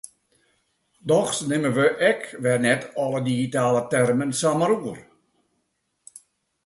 Dochs 1.09 1.39
nimme 1.49 1.71
we 1.77 1.85
ek 2.11 2.21
wer 2.43 2.59
net 2.67 2.81
alle 3.03 3.19
digitale 3.29 3.81
termen 3.91 4.31
samar 4.41 4.73
oer. 4.89 4.99